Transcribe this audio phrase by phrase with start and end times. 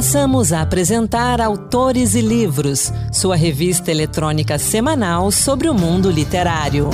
[0.00, 6.88] Passamos a apresentar Autores e Livros, sua revista eletrônica semanal sobre o mundo literário.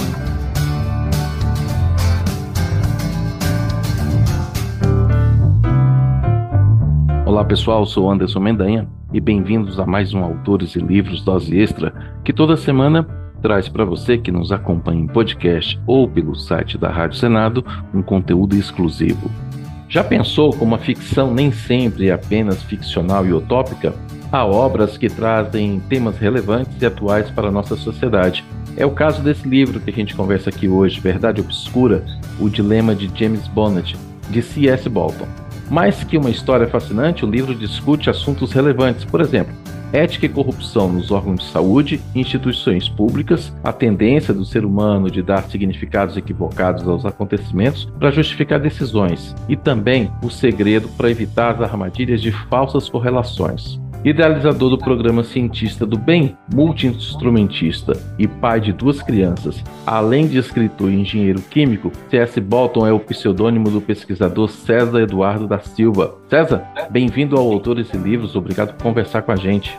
[7.24, 11.94] Olá pessoal, sou Anderson Mendanha e bem-vindos a mais um Autores e Livros Dose Extra,
[12.24, 13.04] que toda semana
[13.40, 18.02] traz para você que nos acompanha em podcast ou pelo site da Rádio Senado um
[18.02, 19.30] conteúdo exclusivo.
[19.88, 23.94] Já pensou como a ficção nem sempre é apenas ficcional e utópica?
[24.32, 28.44] Há obras que trazem temas relevantes e atuais para a nossa sociedade.
[28.76, 32.04] É o caso desse livro que a gente conversa aqui hoje, Verdade Obscura,
[32.40, 33.96] O Dilema de James Bonnet,
[34.28, 34.88] de C.S.
[34.88, 35.26] Bolton.
[35.70, 39.54] Mais que uma história fascinante, o livro discute assuntos relevantes, por exemplo,
[39.92, 45.10] ética e corrupção nos órgãos de saúde e instituições públicas, a tendência do ser humano
[45.10, 51.54] de dar significados equivocados aos acontecimentos para justificar decisões, e também o segredo para evitar
[51.54, 53.80] as armadilhas de falsas correlações.
[54.06, 60.92] Idealizador do programa Cientista do Bem, multi-instrumentista e pai de duas crianças, além de escritor
[60.92, 62.40] e engenheiro químico, C.S.
[62.40, 66.14] Bolton é o pseudônimo do pesquisador César Eduardo da Silva.
[66.30, 69.76] César, bem-vindo ao Autores e Livros, obrigado por conversar com a gente.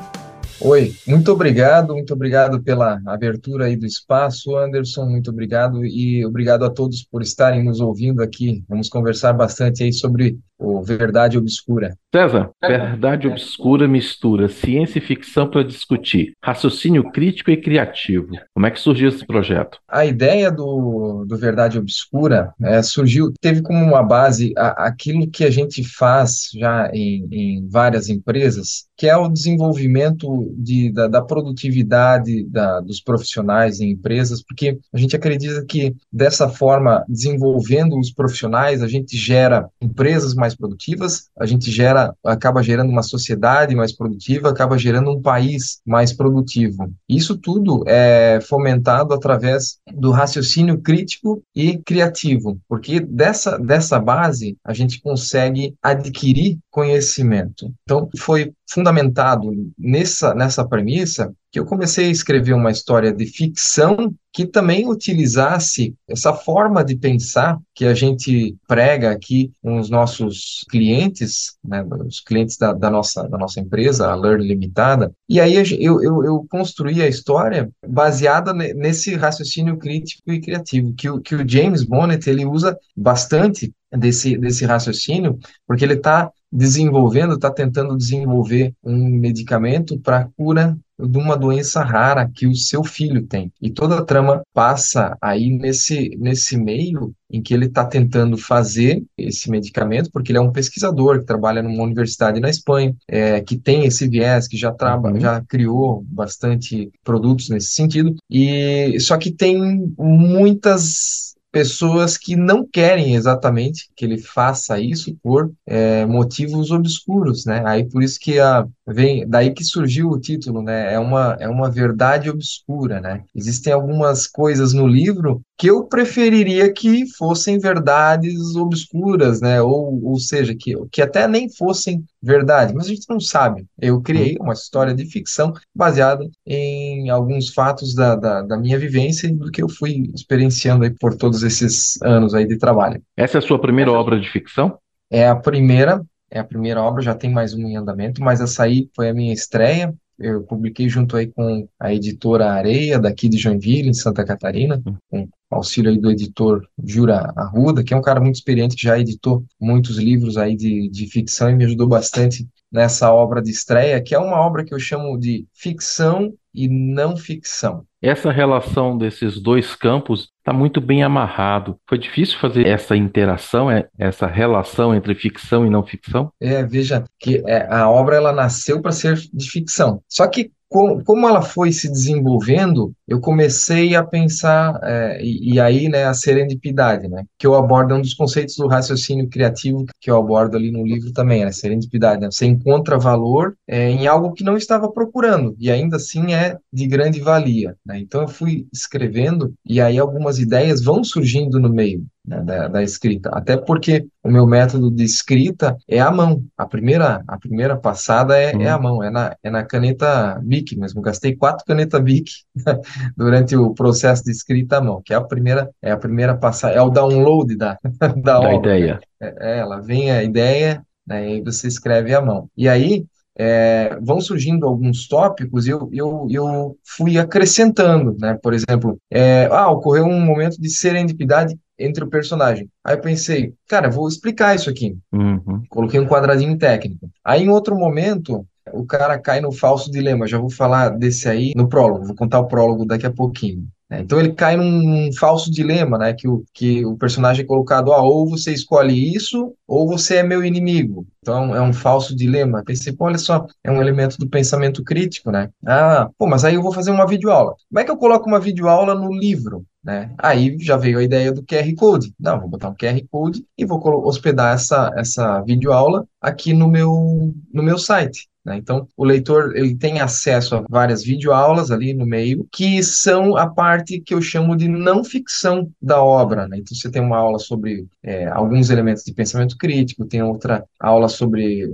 [0.59, 6.65] Oi, muito obrigado, muito obrigado pela abertura aí do espaço, Anderson, muito obrigado e obrigado
[6.65, 8.61] a todos por estarem nos ouvindo aqui.
[8.67, 11.95] Vamos conversar bastante aí sobre o Verdade Obscura.
[12.13, 18.29] César, Verdade Obscura mistura ciência e ficção para discutir raciocínio crítico e criativo.
[18.53, 19.77] Como é que surgiu esse projeto?
[19.87, 25.43] A ideia do, do Verdade Obscura é, surgiu, teve como uma base a, aquilo que
[25.43, 31.21] a gente faz já em, em várias empresas, que é o desenvolvimento de, da, da
[31.21, 38.11] produtividade da, dos profissionais em empresas, porque a gente acredita que dessa forma, desenvolvendo os
[38.11, 43.95] profissionais, a gente gera empresas mais produtivas, a gente gera, acaba gerando uma sociedade mais
[43.95, 46.91] produtiva, acaba gerando um país mais produtivo.
[47.07, 54.73] Isso tudo é fomentado através do raciocínio crítico e criativo, porque dessa, dessa base a
[54.73, 57.73] gente consegue adquirir conhecimento.
[57.81, 64.13] Então, foi fundamentado nessa, nessa premissa que eu comecei a escrever uma história de ficção
[64.31, 70.63] que também utilizasse essa forma de pensar que a gente prega aqui com os nossos
[70.69, 75.55] clientes, né, os clientes da, da, nossa, da nossa empresa, a Learn Limitada, e aí
[75.55, 81.33] eu, eu, eu construí a história baseada nesse raciocínio crítico e criativo, que o, que
[81.33, 87.97] o James Bonnet ele usa bastante desse, desse raciocínio, porque ele está desenvolvendo, está tentando
[87.97, 93.51] desenvolver um medicamento para cura de uma doença rara que o seu filho tem.
[93.61, 99.03] E toda a trama passa aí nesse, nesse meio em que ele está tentando fazer
[99.17, 103.57] esse medicamento, porque ele é um pesquisador que trabalha numa universidade na Espanha, é, que
[103.57, 105.21] tem esse viés, que já, trabalha, uhum.
[105.21, 113.15] já criou bastante produtos nesse sentido, e só que tem muitas pessoas que não querem
[113.15, 117.63] exatamente que ele faça isso por é, motivos obscuros, né?
[117.65, 120.93] Aí por isso que a, vem daí que surgiu o título, né?
[120.93, 123.23] É uma é uma verdade obscura, né?
[123.33, 129.59] Existem algumas coisas no livro que eu preferiria que fossem verdades obscuras, né?
[129.61, 133.65] Ou, ou seja, que, que até nem fossem verdade, mas a gente não sabe.
[133.81, 139.27] Eu criei uma história de ficção baseada em alguns fatos da, da, da minha vivência
[139.27, 143.01] e do que eu fui experienciando aí por todos esses anos aí de trabalho.
[143.15, 144.77] Essa é a sua primeira obra de ficção?
[145.09, 148.63] É a primeira, é a primeira obra, já tem mais uma em andamento, mas essa
[148.63, 149.93] aí foi a minha estreia.
[150.19, 155.29] Eu publiquei junto aí com a editora Areia, daqui de Joinville, em Santa Catarina, com
[155.49, 159.45] auxílio aí do editor Jura Arruda, que é um cara muito experiente, que já editou
[159.59, 164.15] muitos livros aí de, de ficção e me ajudou bastante nessa obra de estreia, que
[164.15, 167.85] é uma obra que eu chamo de ficção e não ficção.
[168.01, 171.79] Essa relação desses dois campos está muito bem amarrado.
[171.87, 176.31] Foi difícil fazer essa interação, é, essa relação entre ficção e não ficção?
[176.41, 180.01] É, veja que é, a obra ela nasceu para ser de ficção.
[180.09, 185.87] Só que como ela foi se desenvolvendo, eu comecei a pensar, é, e, e, aí,
[185.87, 190.11] né, a serendipidade, né, que eu abordo, é um dos conceitos do raciocínio criativo que
[190.11, 194.33] eu abordo ali no livro também, a serendipidade, né, você encontra valor é, em algo
[194.33, 198.67] que não estava procurando, e ainda assim é de grande valia, né, então eu fui
[198.73, 203.29] escrevendo, e aí algumas ideias vão surgindo no meio, né, da, da, escrita.
[203.29, 206.43] Até porque o meu método de escrita é a mão.
[206.57, 208.61] A primeira, a primeira passada é, uhum.
[208.61, 211.01] é a mão, é na, é na caneta Bic mesmo.
[211.01, 212.29] Gastei quatro canetas Bic
[213.15, 216.75] durante o processo de escrita à mão, que é a primeira, é a primeira passada,
[216.75, 217.77] é o download da,
[218.21, 218.99] da, da ideia.
[219.21, 222.49] É, é, ela vem a ideia, né, e aí você escreve à mão.
[222.57, 223.05] E aí
[223.39, 228.37] é, vão surgindo alguns tópicos e eu, eu, eu fui acrescentando, né?
[228.41, 232.69] Por exemplo, é, ah, ocorreu um momento de serendipidade entre o personagem.
[232.83, 234.97] Aí eu pensei, cara, vou explicar isso aqui.
[235.11, 235.63] Uhum.
[235.69, 237.09] Coloquei um quadradinho técnico.
[237.23, 240.27] Aí em outro momento, o cara cai no falso dilema.
[240.27, 243.67] Já vou falar desse aí no prólogo, vou contar o prólogo daqui a pouquinho.
[243.89, 244.01] Né?
[244.01, 246.13] Então ele cai num falso dilema, né?
[246.13, 250.23] Que o, que o personagem é colocado, ah, ou você escolhe isso, ou você é
[250.23, 251.05] meu inimigo.
[251.21, 252.63] Então é um falso dilema.
[252.65, 255.49] Pensei, pô, olha só, é um elemento do pensamento crítico, né?
[255.65, 257.55] Ah, pô, mas aí eu vou fazer uma videoaula.
[257.69, 259.65] Como é que eu coloco uma videoaula no livro?
[259.83, 260.13] Né?
[260.17, 262.13] Aí já veio a ideia do QR Code.
[262.19, 267.33] Não, vou botar um QR Code e vou hospedar essa, essa videoaula aqui no meu,
[267.53, 268.27] no meu site.
[268.47, 268.55] Né?
[268.55, 273.45] Então, o leitor ele tem acesso a várias videoaulas ali no meio, que são a
[273.45, 276.47] parte que eu chamo de não ficção da obra.
[276.47, 276.59] Né?
[276.59, 281.09] Então, você tem uma aula sobre é, alguns elementos de pensamento crítico, tem outra aula
[281.09, 281.69] sobre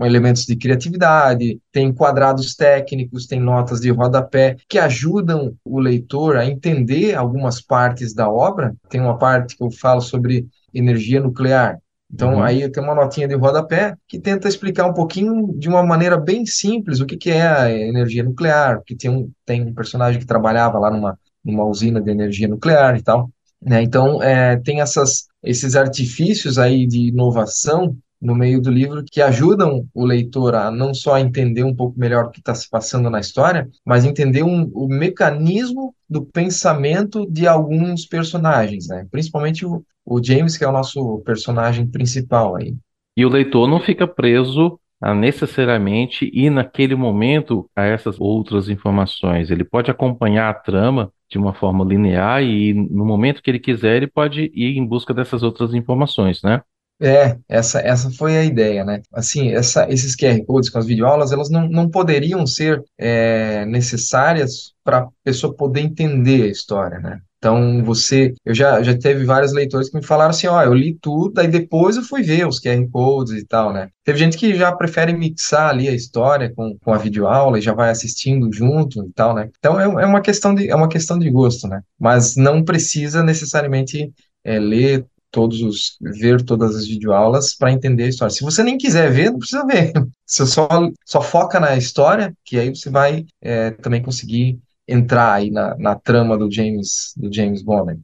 [0.00, 6.46] elementos de criatividade, tem quadrados técnicos, tem notas de rodapé que ajudam o leitor a
[6.46, 8.76] entender algumas partes da obra.
[8.88, 11.78] Tem uma parte que eu falo sobre energia nuclear.
[12.12, 12.42] Então, Uhum.
[12.42, 16.44] aí tenho uma notinha de rodapé que tenta explicar um pouquinho, de uma maneira bem
[16.44, 20.26] simples, o que, que é a energia nuclear, porque tem um, tem um personagem que
[20.26, 23.30] trabalhava lá numa, numa usina de energia nuclear e tal.
[23.60, 23.82] Né?
[23.82, 29.84] Então, é, tem essas, esses artifícios aí de inovação no meio do livro que ajudam
[29.92, 33.18] o leitor a não só entender um pouco melhor o que está se passando na
[33.18, 39.06] história, mas entender um, o mecanismo do pensamento de alguns personagens, né?
[39.10, 42.74] Principalmente o, o James, que é o nosso personagem principal aí.
[43.16, 49.50] E o leitor não fica preso a necessariamente ir naquele momento a essas outras informações.
[49.50, 53.96] Ele pode acompanhar a trama de uma forma linear e no momento que ele quiser,
[53.96, 56.60] ele pode ir em busca dessas outras informações, né?
[57.00, 59.02] É, essa, essa foi a ideia, né?
[59.12, 64.72] Assim, essa, esses QR Codes com as videoaulas, elas não, não poderiam ser é, necessárias
[64.84, 67.20] para a pessoa poder entender a história, né?
[67.42, 70.96] Então, você, eu já, já teve vários leitores que me falaram assim, ó, eu li
[71.02, 73.88] tudo, aí depois eu fui ver os QR Codes e tal, né?
[74.04, 77.74] Teve gente que já prefere mixar ali a história com, com a videoaula e já
[77.74, 79.50] vai assistindo junto e tal, né?
[79.58, 81.82] Então, é, é uma questão de, é uma questão de gosto, né?
[81.98, 84.12] Mas não precisa necessariamente
[84.44, 88.32] é, ler todos os ver todas as videoaulas para entender a história.
[88.32, 89.92] Se você nem quiser ver, não precisa ver.
[90.24, 90.68] Você só
[91.04, 94.58] só foca na história, que aí você vai é, também conseguir
[94.92, 98.00] entrar aí na, na trama do James do James Bond.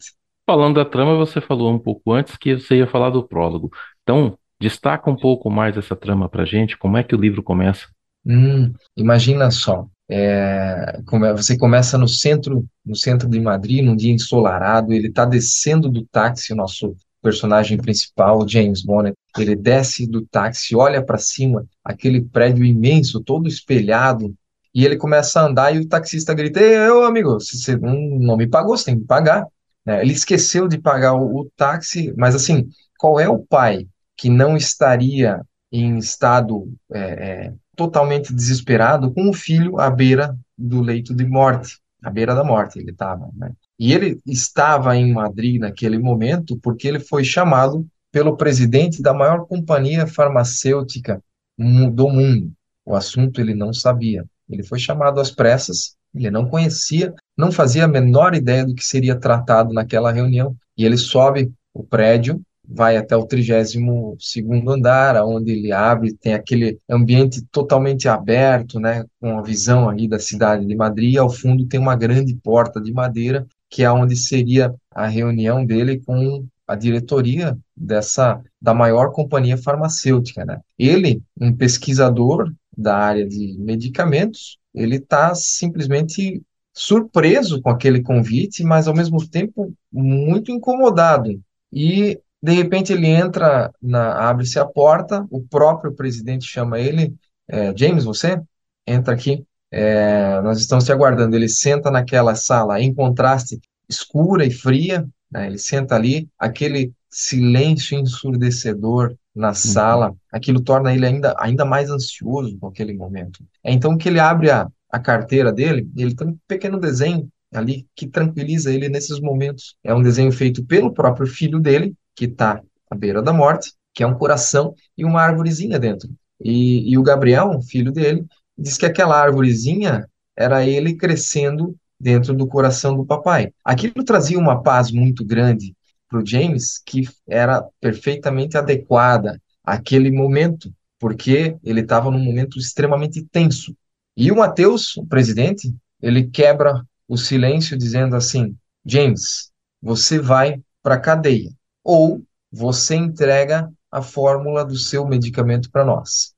[0.47, 3.71] Falando da trama, você falou um pouco antes que você ia falar do prólogo.
[4.03, 7.87] Então, destaca um pouco mais essa trama pra gente, como é que o livro começa?
[8.27, 9.87] Hum, imagina só.
[10.11, 11.01] É,
[11.37, 14.93] você começa no centro, no centro de Madrid, num dia ensolarado.
[14.93, 19.13] Ele está descendo do táxi, o nosso personagem principal, James Bond.
[19.39, 24.35] Ele desce do táxi, olha para cima, aquele prédio imenso, todo espelhado,
[24.79, 26.61] e ele começa a andar e o taxista grita:
[26.95, 29.45] ô amigo, você não, me pagou, você tem que pagar.
[29.85, 30.01] né?
[30.01, 34.57] Ele esqueceu de pagar o, o táxi, mas assim, qual é o pai que não
[34.57, 35.41] estaria
[35.73, 41.81] em estado é, é, totalmente desesperado com o filho à beira do leito de morte,
[42.01, 43.51] à beira da morte ele estava, né?
[43.81, 49.45] E ele estava em Madrid naquele momento porque ele foi chamado pelo presidente da maior
[49.45, 51.21] companhia farmacêutica
[51.59, 52.53] do mundo.
[52.85, 54.25] O assunto ele não sabia.
[54.49, 58.85] Ele foi chamado às pressas, ele não conhecia, não fazia a menor ideia do que
[58.85, 60.57] seria tratado naquela reunião.
[60.77, 63.75] E ele sobe o prédio vai até o 32
[64.19, 70.07] segundo andar, onde ele abre, tem aquele ambiente totalmente aberto, né, com a visão ali
[70.07, 73.91] da cidade de Madrid, e ao fundo tem uma grande porta de madeira, que é
[73.91, 80.61] onde seria a reunião dele com a diretoria dessa da maior companhia farmacêutica, né?
[80.79, 86.41] Ele, um pesquisador da área de medicamentos, ele está simplesmente
[86.73, 91.41] surpreso com aquele convite, mas ao mesmo tempo muito incomodado.
[91.73, 97.15] E de repente ele entra na, abre-se a porta, o próprio presidente chama ele,
[97.49, 98.41] é, James, você
[98.87, 101.35] entra aqui, é, nós estamos te aguardando.
[101.35, 105.47] Ele senta naquela sala, em contraste, escura e fria, né?
[105.47, 112.59] Ele senta ali, aquele silêncio ensurdecedor na sala, aquilo torna ele ainda, ainda mais ansioso
[112.59, 113.45] com aquele momento.
[113.63, 117.87] É então que ele abre a, a carteira dele, ele tem um pequeno desenho ali
[117.95, 119.77] que tranquiliza ele nesses momentos.
[119.83, 124.03] É um desenho feito pelo próprio filho dele, que está à beira da morte, que
[124.03, 126.11] é um coração e uma árvorezinha dentro.
[126.43, 128.27] E, e o Gabriel, filho dele,
[128.57, 133.53] diz que aquela árvorezinha era ele crescendo dentro do coração do papai.
[133.65, 135.75] Aquilo trazia uma paz muito grande
[136.09, 140.73] para o James, que era perfeitamente adequada àquele momento.
[141.01, 143.73] porque ele estava num momento extremamente tenso.
[144.17, 145.73] E o Mateus, o presidente,
[146.03, 151.51] ele quebra o silêncio dizendo assim: James, você vai para a cadeia
[151.85, 156.35] ou você entrega a fórmula do seu medicamento para nós.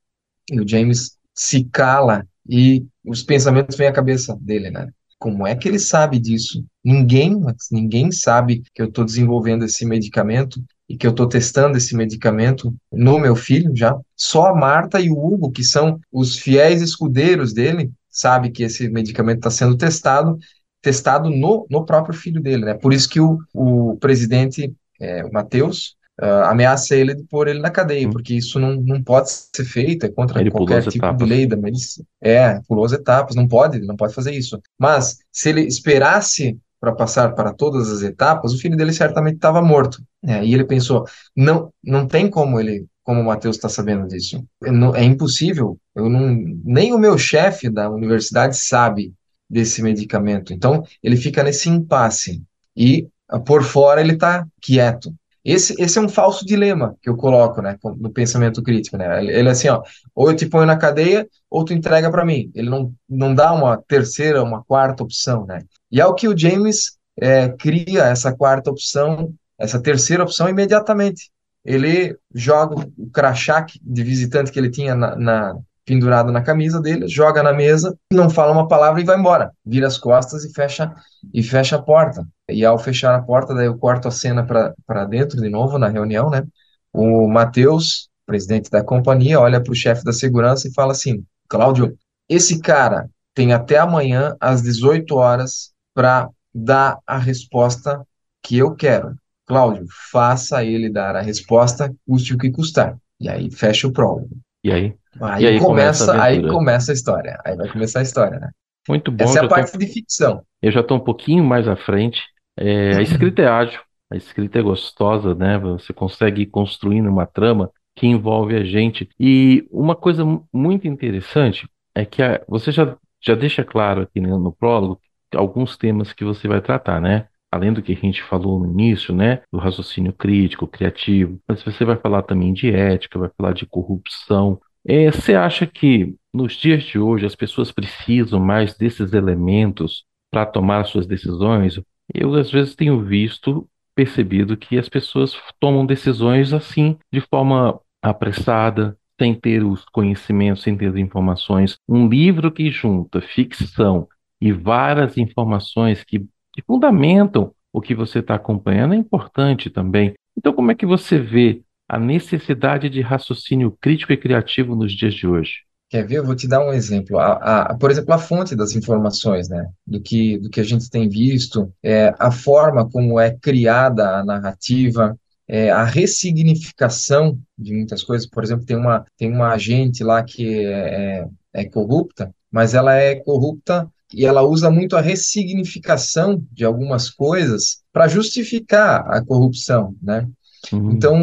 [0.50, 4.92] E o James se cala e os pensamentos vêm à cabeça dele, né?
[5.20, 6.64] Como é que ele sabe disso?
[6.82, 7.38] Ninguém,
[7.70, 12.74] ninguém sabe que eu estou desenvolvendo esse medicamento e que eu estou testando esse medicamento
[12.90, 13.94] no meu filho já.
[14.16, 18.88] Só a Marta e o Hugo, que são os fiéis escudeiros dele, sabe que esse
[18.88, 20.38] medicamento está sendo testado,
[20.80, 22.72] testado no, no próprio filho dele, né?
[22.74, 27.60] Por isso que o, o presidente, é, o Matheus, uh, ameaça ele de pôr ele
[27.60, 28.10] na cadeia, hum.
[28.10, 31.18] porque isso não, não pode ser feito, é contra ele qualquer tipo etapas.
[31.18, 32.06] de lei da medicina.
[32.20, 34.60] É, pulou as etapas, não pode, ele não pode fazer isso.
[34.78, 39.60] Mas se ele esperasse para passar para todas as etapas, o filho dele certamente estava
[39.60, 40.02] morto.
[40.24, 41.04] É, e ele pensou,
[41.36, 44.42] não, não tem como ele, como o Matheus está sabendo disso.
[44.64, 45.78] É, é impossível.
[45.94, 46.34] Eu não,
[46.64, 49.12] nem o meu chefe da universidade sabe
[49.48, 50.52] desse medicamento.
[50.52, 52.42] Então ele fica nesse impasse
[52.76, 53.08] e
[53.44, 55.14] por fora ele está quieto.
[55.44, 59.22] Esse, esse é um falso dilema que eu coloco, né, no pensamento crítico, né?
[59.22, 59.82] Ele, ele é assim, ó,
[60.14, 62.50] ou eu te ponho na cadeia, ou tu entrega para mim.
[62.54, 65.62] Ele não, não dá uma terceira, uma quarta opção, né?
[65.90, 71.30] E é o que o James é, cria essa quarta opção, essa terceira opção imediatamente.
[71.64, 77.08] Ele joga o crachá de visitante que ele tinha na, na pendurado na camisa dele,
[77.08, 79.50] joga na mesa, não fala uma palavra e vai embora.
[79.64, 80.94] Vira as costas e fecha
[81.32, 82.26] e fecha a porta.
[82.48, 85.88] E ao fechar a porta, daí eu corto a cena para dentro de novo na
[85.88, 86.44] reunião, né?
[86.92, 91.96] O Matheus, presidente da companhia, olha para o chefe da segurança e fala assim: Cláudio,
[92.28, 98.04] esse cara tem até amanhã às 18 horas para dar a resposta
[98.42, 99.14] que eu quero.
[99.46, 102.96] Cláudio, faça ele dar a resposta, custe o que custar.
[103.18, 104.30] E aí fecha o prólogo.
[104.62, 104.94] E aí?
[105.20, 107.40] Aí, aí começa, começa aí começa a história.
[107.44, 108.50] Aí vai começar a história, né?
[108.88, 109.24] Muito bom.
[109.24, 109.78] Essa é a parte tô...
[109.78, 110.42] de ficção.
[110.62, 112.22] Eu já estou um pouquinho mais à frente.
[112.56, 115.58] É, a escrita é ágil, a escrita é gostosa, né?
[115.58, 119.08] Você consegue ir construindo uma trama que envolve a gente.
[119.18, 124.38] E uma coisa muito interessante é que a, você já, já deixa claro aqui no,
[124.38, 125.00] no prólogo
[125.34, 127.26] alguns temas que você vai tratar, né?
[127.50, 131.84] além do que a gente falou no início, né, do raciocínio crítico, criativo, mas você
[131.84, 134.60] vai falar também de ética, vai falar de corrupção.
[134.86, 140.46] É, você acha que nos dias de hoje as pessoas precisam mais desses elementos para
[140.46, 141.80] tomar suas decisões?
[142.12, 148.96] Eu às vezes tenho visto, percebido que as pessoas tomam decisões assim, de forma apressada,
[149.20, 151.76] sem ter os conhecimentos, sem ter as informações.
[151.88, 154.08] Um livro que junta ficção
[154.40, 160.14] e várias informações que que fundamentam o que você está acompanhando é importante também.
[160.36, 165.12] Então, como é que você vê a necessidade de raciocínio crítico e criativo nos dias
[165.12, 165.54] de hoje?
[165.88, 166.18] Quer ver?
[166.18, 167.18] Eu vou te dar um exemplo.
[167.18, 169.68] A, a, por exemplo, a fonte das informações, né?
[169.84, 174.24] Do que, do que a gente tem visto, é, a forma como é criada a
[174.24, 175.18] narrativa,
[175.48, 178.24] é, a ressignificação de muitas coisas.
[178.24, 182.94] Por exemplo, tem uma, tem uma agente lá que é, é, é corrupta, mas ela
[182.94, 189.96] é corrupta e ela usa muito a ressignificação de algumas coisas para justificar a corrupção,
[190.00, 190.28] né?
[190.72, 190.92] Uhum.
[190.92, 191.16] Então,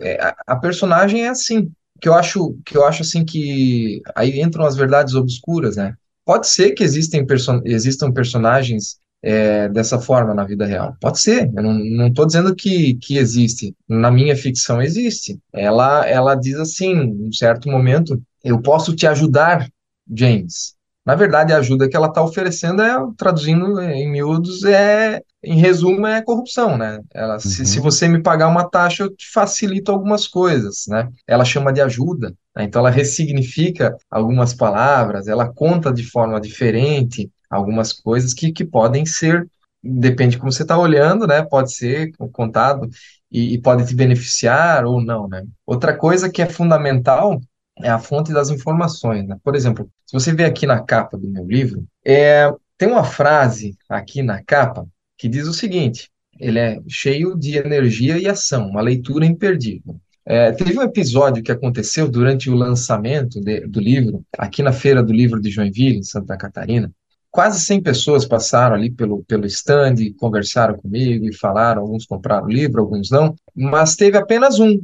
[0.00, 4.40] é, a, a, personagem é assim, que eu acho que eu acho assim que aí
[4.40, 5.94] entram as verdades obscuras, né?
[6.24, 10.96] Pode ser que existem perso existam personagens é, dessa forma na vida real.
[11.00, 13.74] Pode ser, eu não estou dizendo que, que existe.
[13.88, 15.38] Na minha ficção existe.
[15.52, 19.68] Ela, ela diz assim, em um certo momento, eu posso te ajudar,
[20.10, 20.74] James,
[21.08, 26.06] na verdade, a ajuda que ela está oferecendo é, traduzindo em miúdos, é, em resumo,
[26.06, 27.00] é corrupção, né?
[27.14, 27.40] Ela, uhum.
[27.40, 31.08] se, se você me pagar uma taxa, eu te facilito algumas coisas, né?
[31.26, 32.64] Ela chama de ajuda, né?
[32.64, 39.06] então ela ressignifica algumas palavras, ela conta de forma diferente algumas coisas que, que podem
[39.06, 39.48] ser,
[39.82, 41.40] depende de como você está olhando, né?
[41.42, 42.86] Pode ser contado
[43.32, 45.42] e, e pode te beneficiar ou não, né?
[45.64, 47.40] Outra coisa que é fundamental
[47.82, 49.26] é a fonte das informações.
[49.26, 49.36] Né?
[49.42, 53.76] Por exemplo, se você ver aqui na capa do meu livro, é, tem uma frase
[53.88, 58.80] aqui na capa que diz o seguinte: ele é cheio de energia e ação, uma
[58.80, 60.00] leitura imperdível.
[60.24, 65.02] É, teve um episódio que aconteceu durante o lançamento de, do livro, aqui na Feira
[65.02, 66.92] do Livro de Joinville, em Santa Catarina.
[67.30, 71.82] Quase 100 pessoas passaram ali pelo, pelo stand, conversaram comigo e falaram.
[71.82, 74.78] Alguns compraram o livro, alguns não, mas teve apenas um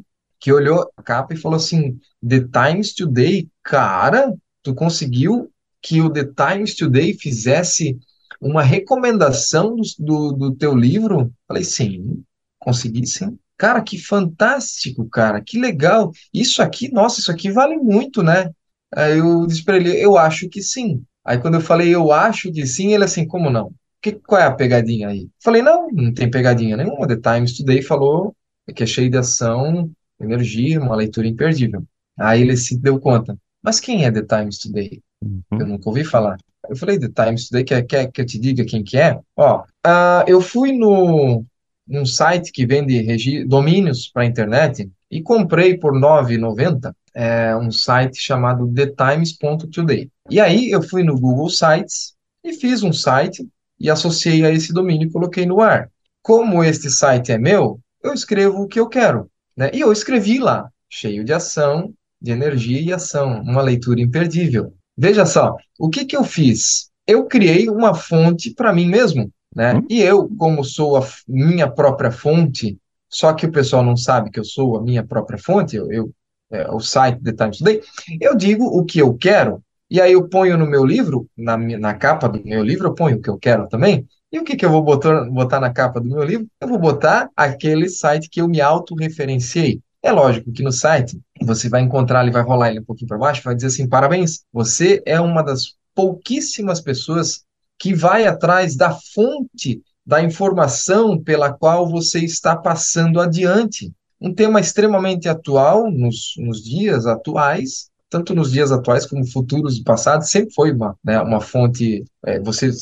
[0.44, 4.30] que olhou a capa e falou assim: The Times Today, cara,
[4.62, 7.98] tu conseguiu que o The Times Today fizesse
[8.38, 11.32] uma recomendação do, do, do teu livro?
[11.48, 12.22] Falei, sim,
[12.58, 13.38] consegui sim.
[13.56, 16.12] Cara, que fantástico, cara, que legal.
[16.32, 18.50] Isso aqui, nossa, isso aqui vale muito, né?
[18.94, 21.02] Aí eu disse para ele, eu acho que sim.
[21.24, 23.72] Aí quando eu falei, eu acho que sim, ele assim, como não?
[24.02, 25.26] Que, qual é a pegadinha aí?
[25.42, 27.08] Falei, não, não tem pegadinha nenhuma.
[27.08, 28.36] The Times Today falou
[28.74, 29.90] que é cheio de ação,
[30.24, 31.84] energia, uma leitura imperdível.
[32.18, 33.36] Aí ele se deu conta.
[33.62, 35.02] Mas quem é The Times Today?
[35.22, 35.42] Uhum.
[35.52, 36.36] Eu nunca ouvi falar.
[36.68, 39.18] Eu falei, The Times Today, quer, quer que eu te diga quem que é?
[39.36, 41.44] Ó, uh, eu fui no,
[41.86, 47.70] num site que vende domínios para a internet e comprei por R$ 9,90 é, um
[47.70, 50.10] site chamado thetimes.today.
[50.28, 54.72] E aí eu fui no Google Sites e fiz um site e associei a esse
[54.72, 55.90] domínio e coloquei no ar.
[56.22, 59.30] Como este site é meu, eu escrevo o que eu quero.
[59.56, 59.70] Né?
[59.72, 64.74] E eu escrevi lá, cheio de ação, de energia e ação, uma leitura imperdível.
[64.96, 66.90] Veja só, o que, que eu fiz?
[67.06, 69.74] Eu criei uma fonte para mim mesmo, né?
[69.74, 69.86] Hum?
[69.90, 74.40] E eu, como sou a minha própria fonte, só que o pessoal não sabe que
[74.40, 76.10] eu sou a minha própria fonte, eu, eu
[76.50, 77.80] é, o site The Times Today,
[78.20, 81.94] eu digo o que eu quero, e aí eu ponho no meu livro, na, na
[81.94, 84.66] capa do meu livro, eu ponho o que eu quero também, e o que, que
[84.66, 86.48] eu vou botar, botar na capa do meu livro?
[86.60, 89.80] Eu vou botar aquele site que eu me autorreferenciei.
[90.02, 93.16] É lógico que no site você vai encontrar, ele vai rolar ele um pouquinho para
[93.16, 97.44] baixo, vai dizer assim: parabéns, você é uma das pouquíssimas pessoas
[97.78, 103.92] que vai atrás da fonte da informação pela qual você está passando adiante.
[104.20, 109.84] Um tema extremamente atual nos, nos dias atuais, tanto nos dias atuais como futuros e
[109.84, 112.72] passados, sempre foi uma, né, uma fonte, é, você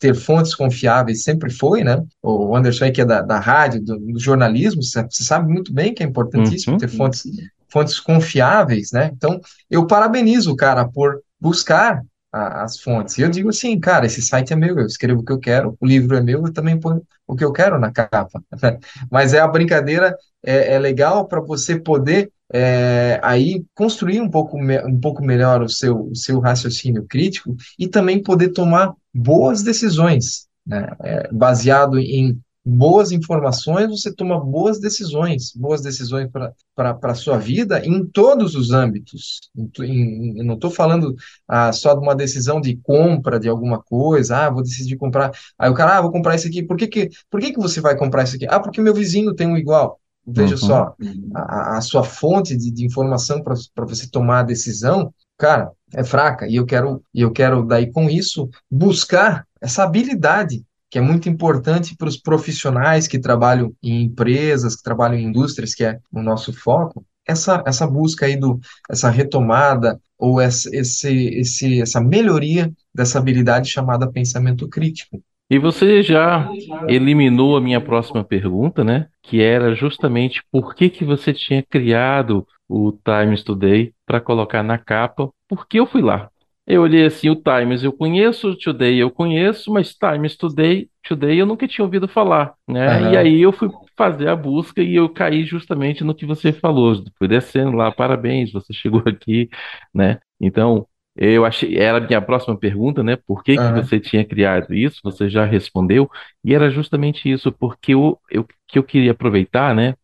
[0.00, 2.02] ter fontes confiáveis sempre foi, né?
[2.22, 6.02] O Anderson que é da, da rádio, do, do jornalismo, você sabe muito bem que
[6.02, 6.78] é importantíssimo uhum.
[6.78, 7.22] ter fontes,
[7.68, 9.10] fontes confiáveis, né?
[9.14, 9.38] Então,
[9.70, 12.02] eu parabenizo o cara por buscar
[12.32, 13.18] a, as fontes.
[13.18, 15.76] E eu digo assim, cara, esse site é meu, eu escrevo o que eu quero,
[15.78, 18.42] o livro é meu, eu também ponho o que eu quero na capa.
[19.10, 24.58] Mas é a brincadeira, é, é legal para você poder é, aí construir um pouco,
[24.58, 30.46] um pouco melhor o seu, o seu raciocínio crítico e também poder tomar boas decisões,
[30.66, 30.88] né?
[31.02, 37.84] É, baseado em boas informações, você toma boas decisões, boas decisões para a sua vida
[37.84, 39.40] em todos os âmbitos.
[39.80, 41.14] Em, em, não estou falando
[41.48, 45.32] ah, só de uma decisão de compra de alguma coisa, ah, vou decidir comprar.
[45.58, 46.62] Aí o cara, ah, vou comprar isso aqui.
[46.62, 48.46] Por que, que, por que, que você vai comprar isso aqui?
[48.48, 49.99] Ah, porque meu vizinho tem um igual.
[50.26, 50.60] Veja uhum.
[50.60, 50.94] só,
[51.34, 56.46] a, a, sua fonte de, de informação para você tomar a decisão, cara, é fraca.
[56.46, 61.96] E eu quero, eu quero daí com isso buscar essa habilidade que é muito importante
[61.96, 66.52] para os profissionais que trabalham em empresas, que trabalham em indústrias, que é o nosso
[66.52, 68.58] foco, essa, essa busca aí do
[68.90, 75.22] essa retomada ou essa, esse, esse, essa melhoria dessa habilidade chamada pensamento crítico.
[75.50, 76.48] E você já
[76.88, 79.08] eliminou a minha próxima pergunta, né?
[79.20, 84.78] Que era justamente por que que você tinha criado o Times Today para colocar na
[84.78, 85.28] capa?
[85.48, 86.30] Porque eu fui lá.
[86.64, 91.38] Eu olhei assim, o Times eu conheço, o Today eu conheço, mas Times Today, Today
[91.40, 93.00] eu nunca tinha ouvido falar, né?
[93.00, 93.12] Uhum.
[93.12, 97.02] E aí eu fui fazer a busca e eu caí justamente no que você falou.
[97.18, 99.48] Fui descendo lá, parabéns, você chegou aqui,
[99.92, 100.20] né?
[100.40, 103.16] Então, eu achei, era a minha próxima pergunta, né?
[103.16, 103.74] Por que, uhum.
[103.74, 105.00] que você tinha criado isso?
[105.04, 106.10] Você já respondeu,
[106.44, 109.94] e era justamente isso, porque eu, eu, que eu queria aproveitar, né?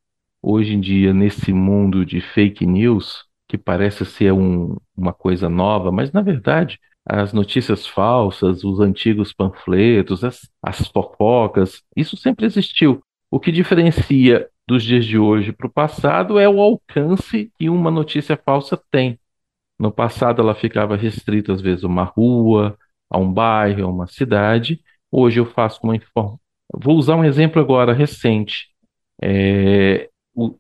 [0.43, 5.91] Hoje em dia, nesse mundo de fake news, que parece ser um, uma coisa nova,
[5.93, 13.01] mas na verdade as notícias falsas, os antigos panfletos, as, as fofocas, isso sempre existiu.
[13.31, 17.91] O que diferencia dos dias de hoje para o passado é o alcance que uma
[17.91, 19.19] notícia falsa tem.
[19.79, 22.77] No passado ela ficava restrita às vezes a uma rua,
[23.11, 24.81] a um bairro, a uma cidade.
[25.11, 26.41] Hoje eu faço uma informação.
[26.75, 28.69] Vou usar um exemplo agora recente.
[29.23, 30.09] É,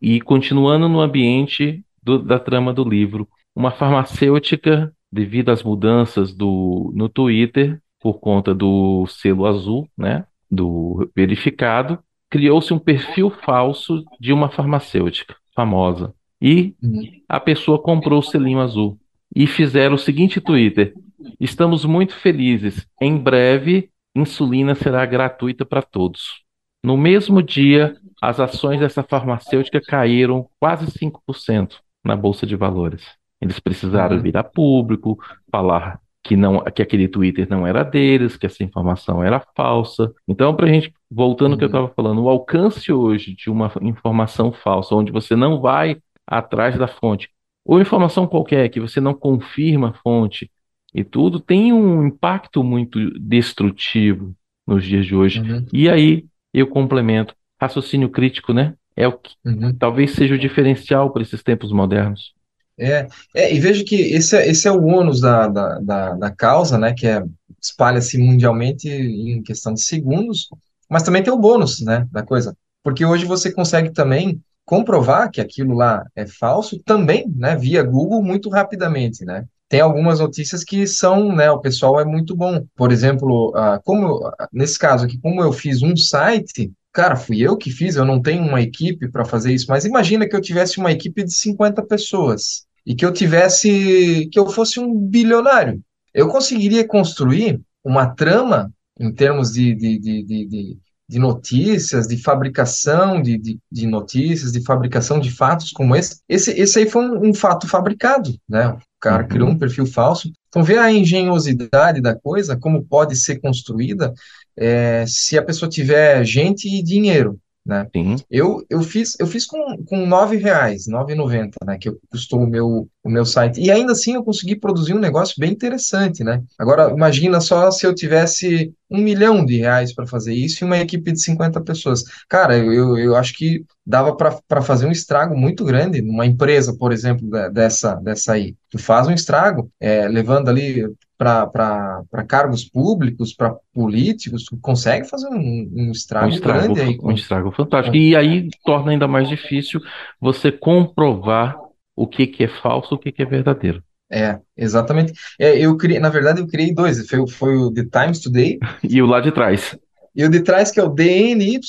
[0.00, 3.28] e continuando no ambiente do, da trama do livro.
[3.54, 11.10] Uma farmacêutica, devido às mudanças do, no Twitter, por conta do selo azul, né, do
[11.14, 11.98] verificado,
[12.30, 16.14] criou-se um perfil falso de uma farmacêutica famosa.
[16.40, 17.02] E uhum.
[17.28, 18.98] a pessoa comprou o selinho azul.
[19.34, 20.94] E fizeram o seguinte Twitter:
[21.40, 22.86] Estamos muito felizes.
[23.00, 26.42] Em breve, insulina será gratuita para todos.
[26.82, 33.04] No mesmo dia, as ações dessa farmacêutica caíram quase 5% na Bolsa de Valores.
[33.40, 34.22] Eles precisaram uhum.
[34.22, 35.18] vir a público,
[35.50, 40.12] falar que não que aquele Twitter não era deles, que essa informação era falsa.
[40.26, 41.92] Então, para a gente, voltando ao que eu estava uhum.
[41.94, 47.30] falando, o alcance hoje de uma informação falsa, onde você não vai atrás da fonte,
[47.66, 50.50] ou informação qualquer que você não confirma a fonte
[50.94, 54.34] e tudo, tem um impacto muito destrutivo
[54.66, 55.40] nos dias de hoje.
[55.40, 55.66] Uhum.
[55.72, 56.24] E aí
[56.54, 58.74] eu complemento raciocínio crítico, né?
[58.96, 59.74] é o que uhum.
[59.74, 62.34] talvez seja o diferencial para esses tempos modernos.
[62.78, 66.30] É, é, e veja que esse é, esse é o ônus da, da, da, da
[66.30, 67.22] causa, né, que é
[67.60, 70.48] espalha-se mundialmente em questão de segundos,
[70.88, 75.40] mas também tem o bônus, né, da coisa, porque hoje você consegue também comprovar que
[75.40, 79.46] aquilo lá é falso também, né, via Google muito rapidamente, né.
[79.68, 82.64] Tem algumas notícias que são, né, o pessoal é muito bom.
[82.76, 87.56] Por exemplo, uh, como nesse caso aqui, como eu fiz um site, cara, fui eu
[87.56, 90.78] que fiz, eu não tenho uma equipe para fazer isso, mas imagina que eu tivesse
[90.78, 95.80] uma equipe de 50 pessoas e que eu tivesse, que eu fosse um bilionário.
[96.14, 103.22] Eu conseguiria construir uma trama em termos de, de, de, de, de notícias, de fabricação
[103.22, 106.20] de, de, de, notícias, de fabricação de fatos como esse.
[106.28, 108.68] Esse, esse aí foi um, um fato fabricado, né?
[108.68, 109.28] O cara uhum.
[109.28, 110.32] criou um perfil falso.
[110.48, 114.12] Então, vê a engenhosidade da coisa, como pode ser construída,
[114.56, 117.86] é, se a pessoa tiver gente e dinheiro né?
[117.94, 118.16] Sim.
[118.30, 121.76] Eu, eu fiz eu fiz com, com nove reais, nove noventa, né?
[121.78, 125.34] Que custou o meu o meu site e ainda assim eu consegui produzir um negócio
[125.38, 126.42] bem interessante, né?
[126.58, 130.78] Agora imagina só se eu tivesse um milhão de reais para fazer isso e uma
[130.78, 132.04] equipe de 50 pessoas.
[132.28, 136.92] Cara, eu, eu acho que dava para fazer um estrago muito grande numa empresa, por
[136.92, 138.54] exemplo, dessa dessa aí.
[138.70, 140.84] Tu faz um estrago, é, levando ali
[141.16, 146.98] para cargos públicos, para políticos, consegue fazer um, um, estrago, um estrago grande aí.
[147.02, 147.96] Um estrago fantástico.
[147.96, 149.80] E aí torna ainda mais difícil
[150.20, 151.56] você comprovar
[151.94, 153.82] o que, que é falso, o que, que é verdadeiro.
[154.10, 155.12] É, exatamente.
[155.38, 157.08] É, eu criei, na verdade, eu criei dois.
[157.08, 158.58] Foi, foi o The Times Today.
[158.84, 159.76] e o lá de trás.
[160.14, 161.60] E o de trás, que é o DNY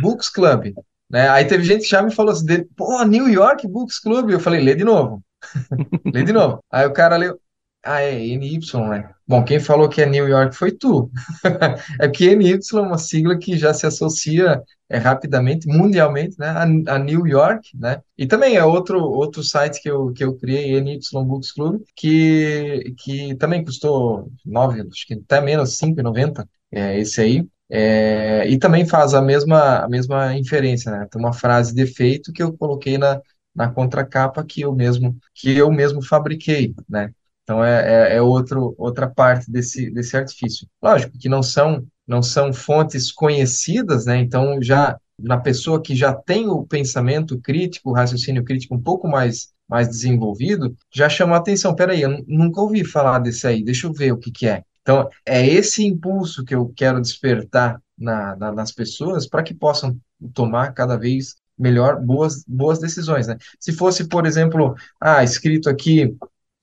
[0.00, 0.72] Books Club.
[1.10, 1.28] Né?
[1.28, 4.30] Aí teve gente que já me falou assim, pô, New York Books Club.
[4.30, 5.22] Eu falei, lê de novo.
[6.12, 6.60] lê de novo.
[6.70, 7.38] Aí o cara leu,
[7.84, 9.10] ah, é NY, né?
[9.26, 11.10] Bom, quem falou que é New York foi tu.
[12.00, 16.62] é porque NY é uma sigla que já se associa é, rapidamente, mundialmente, né, a,
[16.94, 18.00] a, New York, né?
[18.18, 22.94] E também é outro, outro site que eu, que eu criei, NY Books Club, que,
[22.98, 27.46] que também custou nove, acho que até menos, 5,90, é, esse aí.
[27.70, 31.06] É, e também faz a mesma, a mesma inferência, né?
[31.10, 33.20] Tem uma frase de efeito que eu coloquei na,
[33.54, 37.10] na contracapa que eu mesmo, que eu mesmo fabriquei, né?
[37.44, 40.66] Então é, é, é, outro, outra parte desse, desse artifício.
[40.82, 44.18] Lógico que não são, não são fontes conhecidas, né?
[44.18, 49.06] Então já na pessoa que já tem o pensamento crítico, o raciocínio crítico um pouco
[49.06, 51.74] mais, mais desenvolvido, já chama a atenção.
[51.74, 54.62] Peraí, eu nunca ouvi falar desse aí, deixa eu ver o que, que é.
[54.82, 59.96] Então, é esse impulso que eu quero despertar na, na, nas pessoas para que possam
[60.34, 63.26] tomar cada vez melhor boas, boas decisões.
[63.26, 63.36] Né?
[63.58, 66.14] Se fosse, por exemplo, ah, escrito aqui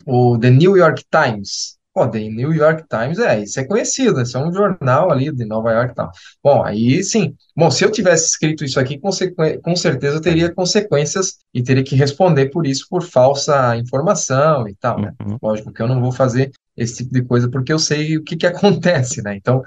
[0.06, 1.80] o The New York Times.
[1.94, 5.44] Pô, The New York Times é, isso é conhecido, isso é um jornal ali de
[5.44, 6.10] Nova York e tal.
[6.42, 7.36] Bom, aí sim.
[7.56, 11.96] Bom, se eu tivesse escrito isso aqui, com certeza eu teria consequências e teria que
[11.96, 15.12] responder por isso, por falsa informação e tal, né?
[15.22, 15.38] Uhum.
[15.42, 18.38] Lógico que eu não vou fazer esse tipo de coisa porque eu sei o que,
[18.38, 19.36] que acontece, né?
[19.36, 19.62] Então,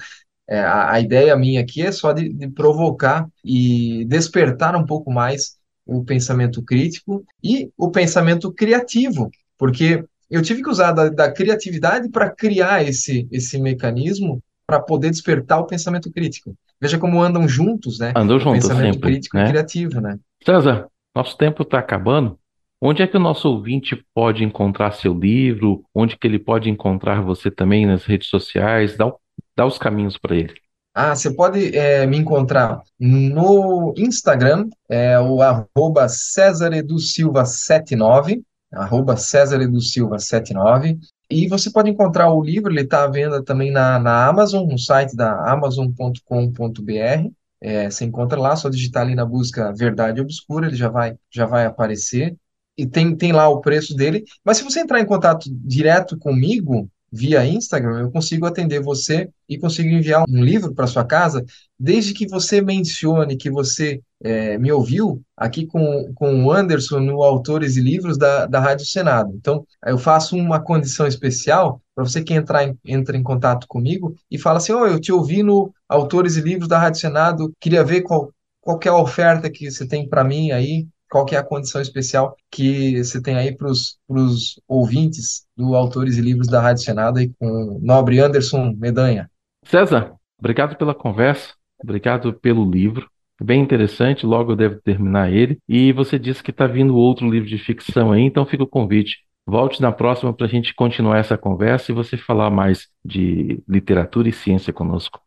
[0.48, 5.10] é, a, a, ideia minha aqui é só de, de provocar e despertar um pouco
[5.10, 11.32] mais o pensamento crítico e o pensamento criativo, porque eu tive que usar da, da
[11.32, 16.54] criatividade para criar esse, esse mecanismo para poder despertar o pensamento crítico.
[16.80, 18.12] Veja como andam juntos, né?
[18.16, 19.44] Andam juntos pensamento sempre, crítico né?
[19.44, 20.18] e criativo, né?
[20.44, 22.38] César, nosso tempo está acabando.
[22.80, 25.84] Onde é que o nosso ouvinte pode encontrar seu livro?
[25.94, 28.96] Onde que ele pode encontrar você também nas redes sociais?
[28.96, 29.10] Dá,
[29.56, 30.54] dá os caminhos para ele.
[30.94, 38.42] Ah, você pode é, me encontrar no Instagram, é o arroba César Edu Silva 79,
[38.74, 40.98] arroba César Edu Silva 79.
[41.30, 44.78] E você pode encontrar o livro, ele está à venda também na, na Amazon, no
[44.78, 47.30] site da amazon.com.br.
[47.60, 51.46] É, você encontra lá, só digitar ali na busca Verdade Obscura, ele já vai, já
[51.46, 52.36] vai aparecer.
[52.76, 54.24] E tem, tem lá o preço dele.
[54.44, 59.56] Mas se você entrar em contato direto comigo, via Instagram, eu consigo atender você e
[59.56, 61.44] consigo enviar um livro para sua casa,
[61.78, 67.22] desde que você mencione que você é, me ouviu aqui com, com o Anderson no
[67.22, 69.32] Autores e Livros da, da Rádio Senado.
[69.36, 74.16] Então, eu faço uma condição especial para você que entrar em, entra em contato comigo
[74.28, 77.84] e fala assim, oh, eu te ouvi no Autores e Livros da Rádio Senado, queria
[77.84, 81.38] ver qual, qual é a oferta que você tem para mim aí, qual que é
[81.38, 86.60] a condição especial que você tem aí para os ouvintes do Autores e Livros da
[86.60, 89.30] Rádio Senado e com o nobre Anderson Medanha.
[89.64, 93.08] César, obrigado pela conversa, obrigado pelo livro,
[93.40, 97.48] bem interessante, logo eu devo terminar ele, e você disse que está vindo outro livro
[97.48, 99.18] de ficção aí, então fica o convite.
[99.46, 104.28] Volte na próxima para a gente continuar essa conversa e você falar mais de literatura
[104.28, 105.20] e ciência conosco.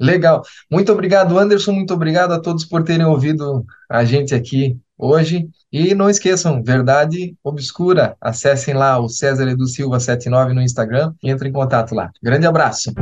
[0.00, 0.42] Legal.
[0.70, 1.72] Muito obrigado, Anderson.
[1.72, 5.48] Muito obrigado a todos por terem ouvido a gente aqui hoje.
[5.72, 8.16] E não esqueçam, Verdade Obscura.
[8.20, 12.10] Acessem lá o César Edu Silva 79 no Instagram e entrem em contato lá.
[12.22, 12.92] Grande abraço.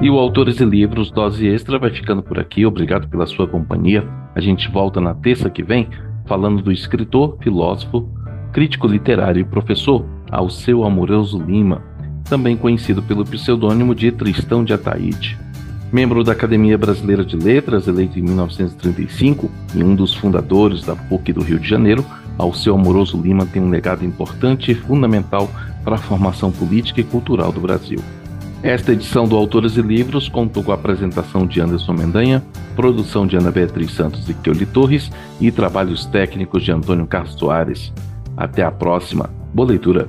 [0.00, 2.66] E o Autores e Livros Dose Extra vai ficando por aqui.
[2.66, 4.06] Obrigado pela sua companhia.
[4.34, 5.88] A gente volta na terça que vem
[6.26, 8.08] falando do escritor, filósofo,
[8.52, 11.82] crítico literário e professor Alceu Amoroso Lima,
[12.24, 15.38] também conhecido pelo pseudônimo de Tristão de Ataíde.
[15.92, 21.32] Membro da Academia Brasileira de Letras, eleito em 1935 e um dos fundadores da PUC
[21.32, 22.04] do Rio de Janeiro,
[22.36, 25.48] Alceu Amoroso Lima tem um legado importante e fundamental
[25.84, 28.00] para a formação política e cultural do Brasil.
[28.62, 32.42] Esta edição do Autores e Livros contou com a apresentação de Anderson Mendanha,
[32.74, 37.92] produção de Ana Beatriz Santos e Keuli Torres e trabalhos técnicos de Antônio Carlos Soares.
[38.36, 39.30] Até a próxima.
[39.52, 40.08] Boa leitura.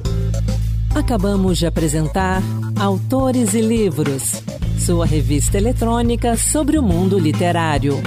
[0.95, 2.41] Acabamos de apresentar
[2.79, 4.41] Autores e Livros,
[4.79, 8.01] sua revista eletrônica sobre o mundo literário.